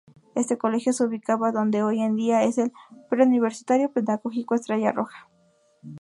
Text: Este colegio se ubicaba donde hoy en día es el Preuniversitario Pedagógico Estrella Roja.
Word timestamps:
Este 0.33 0.57
colegio 0.57 0.93
se 0.93 1.03
ubicaba 1.05 1.51
donde 1.51 1.83
hoy 1.83 2.01
en 2.01 2.15
día 2.15 2.41
es 2.43 2.57
el 2.57 2.73
Preuniversitario 3.11 3.91
Pedagógico 3.93 4.55
Estrella 4.55 4.91
Roja. 4.91 5.29